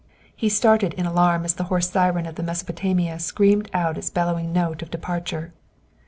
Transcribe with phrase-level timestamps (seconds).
[0.35, 4.51] He started in alarm as the hoarse siren of the "Mesopotamia" screamed out its bellowing
[4.51, 5.53] note of departure.